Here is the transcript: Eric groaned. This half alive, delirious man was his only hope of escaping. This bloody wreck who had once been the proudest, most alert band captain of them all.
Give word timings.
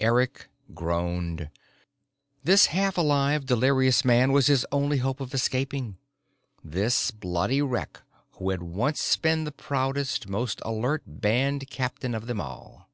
Eric 0.00 0.48
groaned. 0.72 1.50
This 2.42 2.68
half 2.72 2.96
alive, 2.96 3.44
delirious 3.44 4.02
man 4.02 4.32
was 4.32 4.46
his 4.46 4.64
only 4.72 4.96
hope 4.96 5.20
of 5.20 5.34
escaping. 5.34 5.98
This 6.64 7.10
bloody 7.10 7.60
wreck 7.60 8.00
who 8.38 8.48
had 8.48 8.62
once 8.62 9.14
been 9.18 9.44
the 9.44 9.52
proudest, 9.52 10.26
most 10.26 10.62
alert 10.64 11.02
band 11.06 11.68
captain 11.68 12.14
of 12.14 12.26
them 12.28 12.40
all. 12.40 12.88